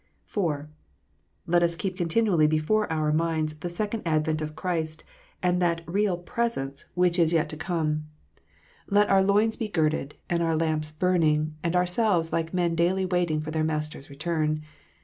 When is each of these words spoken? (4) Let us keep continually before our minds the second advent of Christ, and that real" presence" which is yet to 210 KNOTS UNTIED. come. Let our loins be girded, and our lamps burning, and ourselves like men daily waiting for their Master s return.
(4) 0.25 0.67
Let 1.45 1.61
us 1.61 1.75
keep 1.75 1.95
continually 1.95 2.47
before 2.47 2.91
our 2.91 3.13
minds 3.13 3.59
the 3.59 3.69
second 3.69 4.01
advent 4.03 4.41
of 4.41 4.55
Christ, 4.55 5.03
and 5.43 5.61
that 5.61 5.83
real" 5.85 6.17
presence" 6.33 6.85
which 6.95 7.19
is 7.19 7.33
yet 7.33 7.49
to 7.49 7.55
210 7.57 7.85
KNOTS 7.85 7.99
UNTIED. 7.99 8.47
come. 8.89 8.95
Let 8.95 9.09
our 9.11 9.21
loins 9.21 9.57
be 9.57 9.67
girded, 9.67 10.15
and 10.27 10.41
our 10.41 10.55
lamps 10.55 10.89
burning, 10.91 11.53
and 11.61 11.75
ourselves 11.75 12.33
like 12.33 12.51
men 12.51 12.73
daily 12.73 13.05
waiting 13.05 13.41
for 13.41 13.51
their 13.51 13.61
Master 13.61 13.99
s 13.99 14.09
return. 14.09 14.63